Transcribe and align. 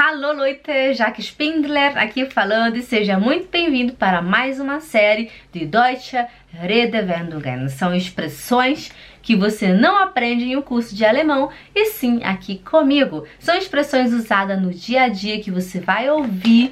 Hallo 0.00 0.30
Leute, 0.30 0.94
Jaque 0.94 1.20
Spindler 1.20 1.98
aqui 1.98 2.24
falando 2.26 2.76
e 2.76 2.82
seja 2.82 3.18
muito 3.18 3.48
bem-vindo 3.50 3.94
para 3.94 4.22
mais 4.22 4.60
uma 4.60 4.78
série 4.78 5.28
de 5.50 5.66
Deutsche 5.66 6.24
Redewendungen. 6.52 7.68
São 7.68 7.92
expressões 7.92 8.92
que 9.20 9.34
você 9.34 9.72
não 9.72 9.98
aprende 9.98 10.44
em 10.44 10.56
um 10.56 10.62
curso 10.62 10.94
de 10.94 11.04
alemão 11.04 11.50
e 11.74 11.86
sim 11.86 12.22
aqui 12.22 12.58
comigo. 12.58 13.26
São 13.40 13.56
expressões 13.56 14.12
usadas 14.12 14.62
no 14.62 14.72
dia 14.72 15.02
a 15.02 15.08
dia 15.08 15.40
que 15.40 15.50
você 15.50 15.80
vai 15.80 16.08
ouvir 16.08 16.70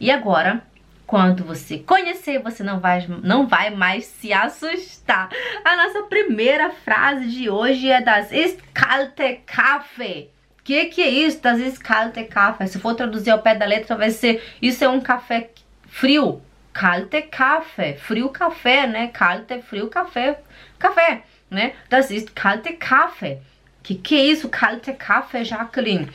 e 0.00 0.10
agora 0.10 0.60
quando 1.06 1.44
você 1.44 1.78
conhecer, 1.78 2.42
você 2.42 2.64
não 2.64 2.80
vai, 2.80 3.06
não 3.22 3.46
vai 3.46 3.70
mais 3.70 4.06
se 4.06 4.32
assustar. 4.32 5.30
A 5.64 5.76
nossa 5.76 6.02
primeira 6.08 6.70
frase 6.70 7.28
de 7.28 7.48
hoje 7.48 7.88
é 7.88 8.02
das 8.02 8.32
ist 8.32 8.60
kalte 8.74 9.38
Kaffee 9.46 10.39
que 10.64 10.86
que 10.86 11.02
é 11.02 11.08
isso? 11.08 11.40
Das 11.40 11.58
vezes 11.58 11.78
kalte 11.78 12.24
Kaffee. 12.24 12.68
Se 12.68 12.78
for 12.78 12.94
traduzir 12.94 13.30
ao 13.30 13.42
pé 13.42 13.54
da 13.54 13.66
letra, 13.66 13.96
vai 13.96 14.10
ser 14.10 14.42
isso 14.60 14.84
é 14.84 14.88
um 14.88 15.00
café 15.00 15.50
frio. 15.86 16.40
Kalte 16.72 17.22
Kaffee. 17.22 17.96
Frio 17.96 18.28
café, 18.28 18.86
né? 18.86 19.08
Kalte, 19.08 19.60
frio 19.62 19.88
café. 19.88 20.38
Café, 20.78 21.22
né? 21.50 21.72
Das 21.88 22.10
ist 22.10 22.30
kalte 22.34 22.74
Kaffee. 22.74 23.38
Que 23.82 23.94
que 23.94 24.14
é 24.14 24.24
isso? 24.24 24.48
Kalte 24.48 24.92
Kaffee, 24.92 25.44
Jacqueline. 25.44 26.08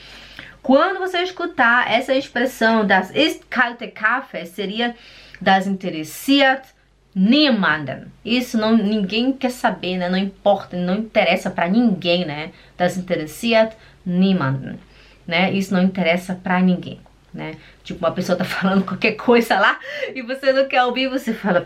Quando 0.62 1.00
você 1.00 1.22
escutar 1.22 1.92
essa 1.92 2.14
expressão 2.14 2.86
das 2.88 3.12
ist 3.12 3.46
kalte 3.50 3.88
Kaffee, 3.88 4.46
seria 4.48 4.96
das 5.40 5.68
interessiert 5.68 6.75
niemanden. 7.16 8.12
Isso 8.26 8.58
não 8.58 8.76
ninguém 8.76 9.32
quer 9.32 9.52
saber, 9.52 9.98
né? 9.98 10.10
Não 10.10 10.18
importa, 10.18 10.76
não 10.76 10.96
interessa 10.96 11.50
para 11.50 11.70
ninguém, 11.70 12.26
né? 12.26 12.52
Das 12.78 12.98
interessiert 12.98 13.74
niemanden, 14.06 14.78
né? 15.26 15.52
Isso 15.54 15.74
não 15.74 15.82
interessa 15.82 16.36
pra 16.36 16.60
ninguém, 16.60 17.00
né? 17.34 17.56
Tipo, 17.84 18.06
uma 18.06 18.12
pessoa 18.12 18.38
tá 18.38 18.44
falando 18.46 18.84
qualquer 18.84 19.14
coisa 19.14 19.58
lá 19.58 19.80
e 20.14 20.22
você 20.22 20.52
não 20.52 20.68
quer 20.68 20.84
ouvir, 20.84 21.08
você 21.08 21.34
fala, 21.34 21.66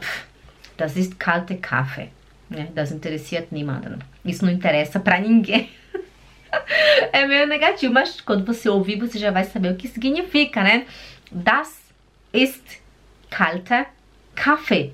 das 0.77 0.95
ist 0.95 1.15
kalte 1.15 1.55
Kaffee, 1.55 2.09
né? 2.47 2.69
Das 2.75 2.91
interessiert 2.91 3.47
niemanden. 3.51 3.97
Isso 4.23 4.45
não 4.45 4.51
interessa 4.51 4.99
pra 4.99 5.19
ninguém. 5.19 5.71
é 7.11 7.25
meio 7.25 7.47
negativo, 7.47 7.91
mas 7.91 8.21
quando 8.21 8.45
você 8.45 8.69
ouvir, 8.69 8.99
você 8.99 9.17
já 9.17 9.31
vai 9.31 9.45
saber 9.45 9.71
o 9.71 9.75
que 9.75 9.87
significa, 9.87 10.61
né? 10.61 10.85
Das 11.31 11.75
ist 12.31 12.81
kalte 13.31 13.87
Kaffee. 14.35 14.93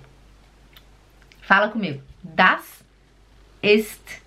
Fala 1.45 1.69
comigo. 1.69 2.01
Das 2.23 2.83
ist 3.61 4.21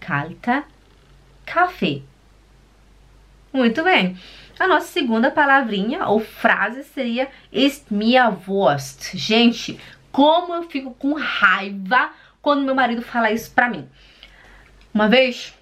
kalte 0.00 0.64
Kaffee. 1.46 2.02
Muito 3.52 3.82
bem. 3.84 4.18
A 4.58 4.66
nossa 4.66 4.88
segunda 4.88 5.30
palavrinha 5.30 6.06
ou 6.08 6.18
frase 6.18 6.82
seria 6.82 7.28
ist 7.52 7.92
mir 7.92 8.20
Wurst. 8.46 9.16
Gente, 9.16 9.80
como 10.10 10.52
eu 10.52 10.68
fico 10.68 10.92
com 10.94 11.14
raiva 11.14 12.10
quando 12.42 12.64
meu 12.64 12.74
marido 12.74 13.02
fala 13.02 13.30
isso 13.30 13.52
pra 13.52 13.68
mim. 13.68 13.88
Uma 14.92 15.08
vez, 15.08 15.54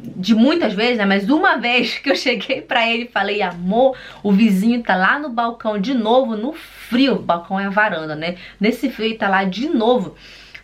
de 0.00 0.34
muitas 0.34 0.72
vezes, 0.72 0.98
né, 0.98 1.04
mas 1.04 1.28
uma 1.28 1.56
vez 1.56 1.98
que 1.98 2.10
eu 2.10 2.16
cheguei 2.16 2.62
pra 2.62 2.88
ele 2.88 3.04
e 3.04 3.08
falei, 3.08 3.42
amor, 3.42 3.96
o 4.22 4.32
vizinho 4.32 4.82
tá 4.82 4.96
lá 4.96 5.18
no 5.18 5.28
balcão 5.28 5.78
de 5.78 5.94
novo, 5.94 6.36
no 6.36 6.52
frio, 6.52 7.14
o 7.14 7.22
balcão 7.22 7.58
é 7.58 7.66
a 7.66 7.70
varanda, 7.70 8.14
né, 8.14 8.36
nesse 8.60 8.90
frio 8.90 9.08
ele 9.08 9.18
tá 9.18 9.28
lá 9.28 9.44
de 9.44 9.68
novo. 9.68 10.16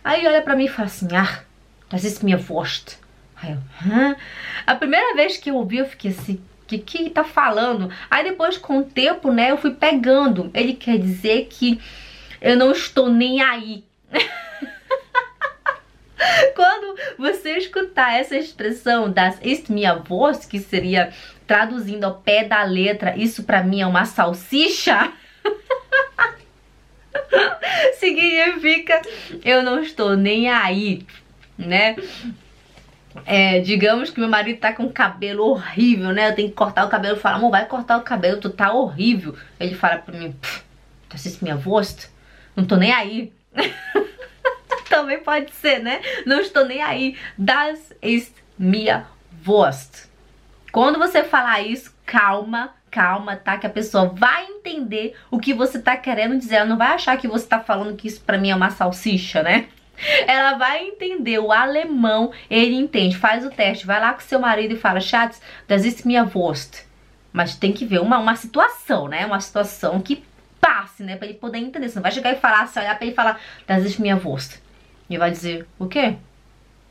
Aí 0.03 0.19
ele 0.19 0.27
olha 0.27 0.41
pra 0.41 0.55
mim 0.55 0.65
e 0.65 0.69
fala 0.69 0.87
assim, 0.87 1.07
ah, 1.15 1.41
das 1.89 2.03
ist 2.03 2.23
mir 2.23 2.39
Wurst. 2.49 2.95
Aí 3.41 3.51
eu, 3.51 3.57
Hã? 3.85 4.15
A 4.65 4.75
primeira 4.75 5.15
vez 5.15 5.37
que 5.37 5.49
eu 5.49 5.55
ouvi, 5.55 5.77
eu 5.77 5.85
fiquei 5.85 6.11
assim, 6.11 6.41
que 6.77 7.03
que 7.03 7.09
tá 7.09 7.23
falando? 7.23 7.89
Aí 8.09 8.23
depois 8.23 8.57
com 8.57 8.79
o 8.79 8.83
tempo, 8.83 9.31
né, 9.31 9.51
eu 9.51 9.57
fui 9.57 9.71
pegando. 9.71 10.49
Ele 10.53 10.73
quer 10.73 10.97
dizer 10.97 11.47
que 11.49 11.79
eu 12.41 12.57
não 12.57 12.71
estou 12.71 13.09
nem 13.09 13.41
aí. 13.41 13.83
Quando 16.55 16.95
você 17.17 17.57
escutar 17.57 18.19
essa 18.19 18.35
expressão 18.35 19.11
das 19.11 19.37
ist 19.41 19.69
minha 19.69 19.95
voz, 19.95 20.45
que 20.45 20.59
seria 20.59 21.11
traduzindo 21.45 22.03
ao 22.03 22.15
pé 22.15 22.43
da 22.43 22.63
letra, 22.63 23.17
isso 23.17 23.43
pra 23.43 23.63
mim 23.63 23.81
é 23.81 23.87
uma 23.87 24.05
salsicha. 24.05 25.11
Significa 27.99 29.01
eu 29.43 29.63
não 29.63 29.79
estou 29.79 30.15
nem 30.15 30.49
aí, 30.49 31.05
né? 31.57 31.95
É, 33.25 33.59
digamos 33.59 34.09
que 34.09 34.19
meu 34.19 34.29
marido 34.29 34.59
tá 34.59 34.73
com 34.73 34.89
cabelo 34.89 35.45
horrível, 35.45 36.11
né? 36.11 36.29
Eu 36.29 36.35
tenho 36.35 36.49
que 36.49 36.55
cortar 36.55 36.85
o 36.85 36.89
cabelo. 36.89 37.15
Eu 37.15 37.19
falo, 37.19 37.37
amor, 37.37 37.51
vai 37.51 37.65
cortar 37.65 37.97
o 37.97 38.01
cabelo, 38.01 38.39
tu 38.39 38.49
tá 38.49 38.73
horrível. 38.73 39.35
Ele 39.59 39.75
fala 39.75 39.97
pra 39.97 40.17
mim, 40.17 40.35
tu 40.41 41.15
assiste 41.15 41.43
minha 41.43 41.55
voz? 41.55 42.11
Não 42.55 42.65
tô 42.65 42.75
nem 42.75 42.91
aí. 42.91 43.31
Também 44.93 45.19
pode 45.19 45.51
ser, 45.53 45.79
né? 45.79 46.01
Não 46.23 46.39
estou 46.39 46.65
nem 46.65 46.79
aí. 46.83 47.17
Das 47.35 47.91
ist 47.99 48.35
mir 48.59 49.03
Wurst. 49.43 50.05
Quando 50.71 50.99
você 50.99 51.23
falar 51.23 51.61
isso, 51.61 51.91
calma, 52.05 52.75
calma, 52.91 53.35
tá? 53.35 53.57
Que 53.57 53.65
a 53.65 53.71
pessoa 53.71 54.05
vai 54.05 54.45
entender 54.45 55.15
o 55.31 55.39
que 55.39 55.51
você 55.51 55.79
tá 55.79 55.97
querendo 55.97 56.37
dizer. 56.37 56.57
Ela 56.57 56.69
não 56.69 56.77
vai 56.77 56.89
achar 56.89 57.17
que 57.17 57.27
você 57.27 57.47
tá 57.47 57.59
falando 57.59 57.95
que 57.95 58.07
isso 58.07 58.21
pra 58.21 58.37
mim 58.37 58.51
é 58.51 58.55
uma 58.55 58.69
salsicha, 58.69 59.41
né? 59.41 59.65
Ela 60.27 60.59
vai 60.59 60.85
entender 60.85 61.39
o 61.39 61.51
alemão, 61.51 62.31
ele 62.47 62.75
entende, 62.75 63.17
faz 63.17 63.45
o 63.45 63.49
teste, 63.49 63.87
vai 63.87 63.99
lá 63.99 64.13
com 64.13 64.21
seu 64.21 64.39
marido 64.39 64.73
e 64.73 64.77
fala, 64.77 64.99
Schatz, 64.99 65.41
das 65.67 65.85
ist 65.85 66.05
mir 66.05 66.23
Wurst. 66.35 66.83
Mas 67.31 67.55
tem 67.55 67.71
que 67.71 67.85
ver 67.85 67.99
uma, 67.99 68.19
uma 68.19 68.35
situação, 68.35 69.07
né? 69.07 69.25
Uma 69.25 69.39
situação 69.39 69.99
que 69.99 70.23
passe, 70.61 71.01
né? 71.01 71.15
Pra 71.15 71.27
ele 71.27 71.37
poder 71.37 71.57
entender. 71.57 71.89
Você 71.89 71.95
não 71.95 72.03
vai 72.03 72.11
chegar 72.11 72.31
e 72.31 72.35
falar, 72.35 72.67
se 72.67 72.79
olhar 72.79 72.95
pra 72.95 73.07
ele 73.07 73.15
falar, 73.15 73.39
das 73.65 73.83
ist 73.85 73.99
mir 73.99 74.15
Wurst. 74.23 74.62
E 75.13 75.17
vai 75.17 75.29
dizer, 75.29 75.67
o 75.77 75.85
quê? 75.85 76.15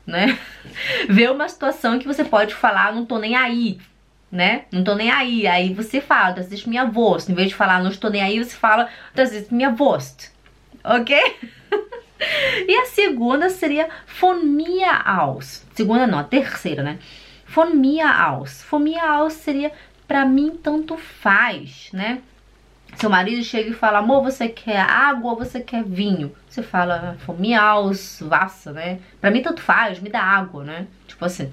Né? 0.07 0.39
Ver 1.09 1.29
uma 1.29 1.49
situação 1.49 1.99
que 1.99 2.07
você 2.07 2.23
pode 2.23 2.55
falar, 2.55 2.93
não 2.93 3.05
tô 3.05 3.19
nem 3.19 3.35
aí, 3.35 3.79
né? 4.31 4.63
Não 4.71 4.83
tô 4.83 4.95
nem 4.95 5.11
aí. 5.11 5.45
Aí 5.45 5.73
você 5.73 5.99
fala, 5.99 6.31
das 6.31 6.51
ist 6.51 6.65
mir 6.65 6.83
Wurst. 6.95 7.27
Em 7.27 7.33
vez 7.33 7.49
de 7.49 7.55
falar, 7.55 7.83
não 7.83 7.91
estou 7.91 8.09
nem 8.09 8.21
aí, 8.21 8.41
você 8.41 8.55
fala, 8.55 8.87
das 9.13 9.33
ist 9.33 9.51
mir 9.51 9.69
Wurst. 9.77 10.29
Ok? 10.83 11.15
E 12.65 12.73
a 12.77 12.85
segunda 12.85 13.49
seria 13.49 13.89
von 14.21 14.35
mir 14.35 14.87
aus. 15.05 15.65
Segunda 15.73 16.07
não, 16.07 16.19
a 16.19 16.23
terceira, 16.23 16.81
né? 16.81 16.97
Von 17.47 17.71
mir 17.71 18.05
aus. 18.05 18.63
Von 18.63 18.79
mir 18.79 18.97
aus 18.97 19.33
seria 19.33 19.73
pra 20.07 20.23
mim 20.23 20.51
tanto 20.55 20.95
faz, 20.95 21.89
né? 21.91 22.21
Seu 22.97 23.09
marido 23.09 23.43
chega 23.43 23.69
e 23.69 23.73
fala, 23.73 23.99
amor, 23.99 24.23
você 24.23 24.47
quer 24.47 24.79
água 24.79 25.31
ou 25.31 25.37
você 25.37 25.59
quer 25.59 25.83
vinho? 25.83 26.33
Você 26.47 26.61
fala, 26.61 27.17
mir 27.37 27.55
aus, 27.55 28.19
vassa, 28.21 28.71
né? 28.71 28.99
Pra 29.19 29.31
mim 29.31 29.41
tanto 29.41 29.61
faz, 29.61 29.99
me 29.99 30.09
dá 30.09 30.21
água, 30.21 30.63
né? 30.63 30.87
Tipo 31.07 31.25
assim. 31.25 31.51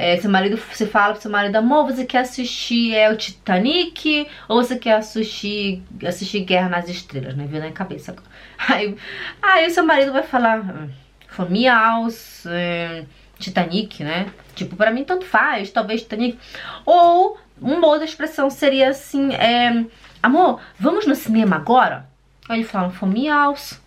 É, 0.00 0.16
seu 0.18 0.30
marido, 0.30 0.56
você 0.56 0.86
fala 0.86 1.14
pro 1.14 1.22
seu 1.22 1.30
marido, 1.30 1.56
amor, 1.56 1.86
você 1.86 2.04
quer 2.04 2.18
assistir 2.18 2.94
é, 2.94 3.10
o 3.10 3.16
Titanic 3.16 4.28
ou 4.46 4.62
você 4.62 4.76
quer 4.78 4.92
assistir, 4.92 5.82
assistir 6.06 6.44
Guerra 6.44 6.68
nas 6.68 6.88
Estrelas, 6.88 7.34
né? 7.34 7.46
Viu 7.48 7.60
na 7.60 7.72
cabeça 7.72 8.12
agora. 8.12 8.28
Aí, 8.68 8.96
aí 9.42 9.70
seu 9.70 9.84
marido 9.84 10.12
vai 10.12 10.22
falar, 10.22 10.88
Família 11.26 11.76
aus, 11.76 12.44
é, 12.46 13.04
Titanic, 13.38 14.04
né? 14.04 14.26
Tipo, 14.54 14.76
pra 14.76 14.90
mim 14.90 15.04
tanto 15.04 15.24
faz, 15.24 15.70
talvez 15.70 16.02
Titanic. 16.02 16.38
Ou 16.84 17.38
uma 17.60 17.86
outra 17.86 18.04
expressão 18.04 18.50
seria 18.50 18.90
assim, 18.90 19.34
é, 19.34 19.84
amor, 20.22 20.60
vamos 20.78 21.06
no 21.06 21.14
cinema 21.14 21.56
agora? 21.56 22.08
Aí 22.48 22.60
ele 22.60 22.68
fala, 22.68 22.90
Família 22.90 23.34
aus, 23.34 23.80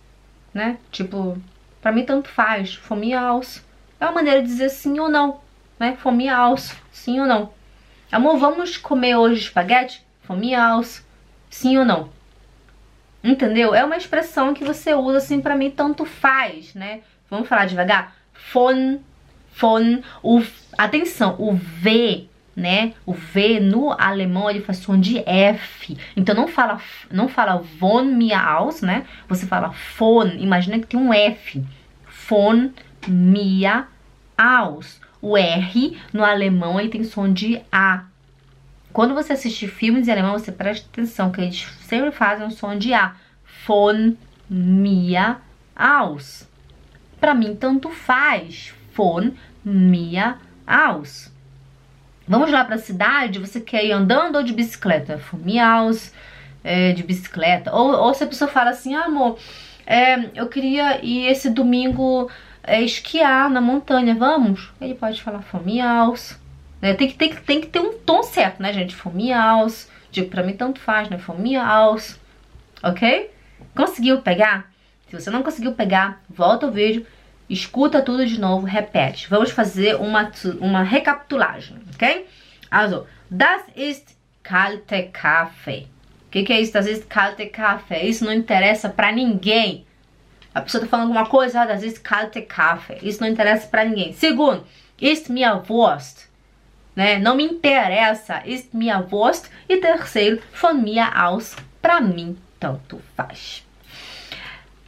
né? 0.52 0.78
Tipo, 0.90 1.36
pra 1.80 1.92
mim 1.92 2.04
tanto 2.04 2.28
faz, 2.28 2.74
Família 2.74 3.20
aus. 3.20 3.64
É 4.00 4.04
uma 4.04 4.12
maneira 4.12 4.42
de 4.42 4.48
dizer 4.48 4.68
sim 4.68 4.98
ou 4.98 5.08
não 5.08 5.40
né? 5.82 5.96
Fome 5.96 6.28
aus, 6.28 6.76
sim 6.92 7.18
ou 7.18 7.26
não? 7.26 7.50
Amor, 8.12 8.38
vamos 8.38 8.76
comer 8.76 9.16
hoje 9.16 9.40
espaguete? 9.40 10.06
Fome 10.22 10.54
aus, 10.54 11.04
sim 11.50 11.76
ou 11.76 11.84
não? 11.84 12.08
Entendeu? 13.24 13.74
É 13.74 13.84
uma 13.84 13.96
expressão 13.96 14.54
que 14.54 14.62
você 14.62 14.94
usa 14.94 15.18
assim 15.18 15.40
para 15.40 15.56
mim 15.56 15.72
tanto 15.72 16.04
faz, 16.04 16.72
né? 16.72 17.00
Vamos 17.28 17.48
falar 17.48 17.66
devagar? 17.66 18.14
Fon, 18.32 19.00
fon, 19.50 20.02
o, 20.22 20.40
atenção, 20.78 21.34
o 21.40 21.52
V, 21.52 22.28
né? 22.54 22.94
O 23.06 23.12
V 23.12 23.60
no 23.60 23.92
alemão 23.92 24.50
ele 24.50 24.60
faz 24.60 24.78
som 24.78 24.98
de 24.98 25.22
F. 25.26 25.96
Então 26.16 26.34
não 26.34 26.48
fala 26.48 26.80
não 27.10 27.28
fala 27.28 27.56
von 27.56 28.04
mir 28.04 28.34
aus, 28.34 28.82
né? 28.82 29.04
Você 29.28 29.46
fala 29.46 29.74
von, 29.96 30.26
imagina 30.38 30.78
que 30.78 30.86
tem 30.86 31.00
um 31.00 31.12
F. 31.12 31.64
Von 32.28 32.70
mir 33.08 33.86
aus. 34.36 35.00
O 35.20 35.36
R 35.36 35.96
no 36.12 36.24
alemão 36.24 36.80
ele 36.80 36.88
tem 36.88 37.04
som 37.04 37.32
de 37.32 37.60
A. 37.70 38.04
Quando 38.92 39.14
você 39.14 39.32
assiste 39.32 39.66
filmes 39.66 40.06
em 40.06 40.12
alemão, 40.12 40.32
você 40.32 40.52
presta 40.52 40.86
atenção 40.86 41.32
que 41.32 41.40
eles 41.40 41.66
sempre 41.80 42.10
fazem 42.10 42.46
um 42.46 42.50
som 42.50 42.76
de 42.76 42.92
A. 42.92 43.14
Von 43.66 44.16
mir 44.50 45.36
aus. 45.74 46.46
Para 47.18 47.34
mim, 47.34 47.56
tanto 47.56 47.88
faz. 47.88 48.74
Von 48.94 49.32
mir 49.64 50.36
aus. 50.66 51.31
Vamos 52.26 52.50
lá 52.50 52.64
pra 52.64 52.78
cidade, 52.78 53.38
você 53.38 53.60
quer 53.60 53.84
ir 53.84 53.92
andando 53.92 54.36
ou 54.36 54.42
de 54.42 54.52
bicicleta? 54.52 55.16
Von 55.16 55.38
mir 55.38 55.60
aus, 55.60 56.12
é, 56.62 56.92
de 56.92 57.02
bicicleta. 57.02 57.74
Ou, 57.74 57.92
ou 57.92 58.14
se 58.14 58.24
a 58.24 58.26
pessoa 58.26 58.50
fala 58.50 58.70
assim, 58.70 58.94
ah, 58.94 59.04
amor, 59.04 59.38
é, 59.86 60.30
eu 60.34 60.48
queria 60.48 61.04
ir 61.04 61.26
esse 61.26 61.50
domingo 61.50 62.30
é, 62.62 62.80
esquiar 62.80 63.50
na 63.50 63.60
montanha, 63.60 64.14
vamos? 64.14 64.72
Ele 64.80 64.94
pode 64.94 65.20
falar 65.22 65.40
von 65.40 65.60
mir 65.60 65.82
aus. 65.82 66.38
Né? 66.80 66.94
Tem, 66.94 67.08
que, 67.08 67.14
tem, 67.14 67.34
tem 67.34 67.60
que 67.60 67.66
ter 67.66 67.80
um 67.80 67.98
tom 67.98 68.22
certo, 68.22 68.62
né, 68.62 68.72
gente? 68.72 68.94
Von 68.94 69.10
mir 69.10 69.34
aus. 69.34 69.90
Digo, 70.10 70.28
pra 70.28 70.42
mim 70.42 70.54
tanto 70.54 70.80
faz, 70.80 71.08
né? 71.08 71.16
Von 71.16 71.34
mir 71.34 71.58
aus. 71.58 72.20
Ok? 72.82 73.30
Conseguiu 73.74 74.20
pegar? 74.20 74.70
Se 75.08 75.20
você 75.20 75.30
não 75.30 75.42
conseguiu 75.42 75.72
pegar, 75.72 76.20
volta 76.28 76.66
o 76.66 76.70
vídeo, 76.70 77.06
escuta 77.52 78.00
tudo 78.00 78.24
de 78.26 78.40
novo, 78.40 78.66
repete. 78.66 79.28
Vamos 79.28 79.50
fazer 79.50 79.96
uma, 79.96 80.30
uma 80.60 80.82
recapitulagem, 80.82 81.76
ok? 81.94 82.26
Also, 82.70 83.06
das 83.30 83.62
ist 83.76 84.16
kalte 84.42 85.10
Kaffee. 85.12 85.88
O 86.26 86.30
que, 86.30 86.42
que 86.44 86.52
é 86.52 86.60
isso? 86.60 86.72
Das 86.72 86.86
ist 86.86 87.06
kalte 87.06 87.46
Kaffee. 87.46 88.08
Isso 88.08 88.24
não 88.24 88.32
interessa 88.32 88.88
pra 88.88 89.12
ninguém. 89.12 89.86
A 90.54 90.60
pessoa 90.60 90.82
tá 90.82 90.88
falando 90.88 91.08
alguma 91.08 91.26
coisa, 91.26 91.62
ah, 91.62 91.66
das 91.66 91.82
ist 91.82 92.00
kalte 92.00 92.42
Kaffee. 92.42 92.98
Isso 93.02 93.20
não 93.20 93.28
interessa 93.28 93.66
pra 93.66 93.84
ninguém. 93.84 94.12
Segundo, 94.14 94.64
ist 95.00 95.30
mir 95.30 95.62
Wurst. 95.68 96.26
Né? 96.96 97.18
Não 97.18 97.34
me 97.36 97.44
interessa, 97.44 98.42
ist 98.46 98.74
mir 98.74 99.06
Wurst. 99.10 99.50
E 99.68 99.76
terceiro, 99.78 100.42
von 100.54 100.74
mir 100.74 101.10
aus, 101.14 101.56
pra 101.80 102.00
mim, 102.00 102.36
tanto 102.58 103.00
faz. 103.16 103.64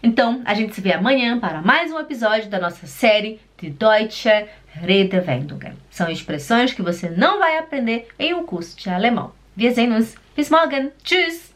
Então, 0.04 0.42
a 0.44 0.52
gente 0.52 0.74
se 0.74 0.82
vê 0.82 0.92
amanhã 0.92 1.40
para 1.40 1.62
mais 1.62 1.90
um 1.90 1.98
episódio 1.98 2.50
da 2.50 2.60
nossa 2.60 2.86
série 2.86 3.40
de 3.56 3.70
Deutsche 3.70 4.28
Redewendungen. 4.66 5.72
São 5.90 6.10
expressões 6.10 6.74
que 6.74 6.82
você 6.82 7.08
não 7.08 7.38
vai 7.38 7.56
aprender 7.56 8.08
em 8.18 8.34
um 8.34 8.44
curso 8.44 8.76
de 8.76 8.90
alemão. 8.90 9.32
Wir 9.56 9.72
sehen 9.72 9.94
uns. 9.94 10.14
Bis 10.36 10.50
morgen. 10.50 10.92
Tschüss. 11.02 11.53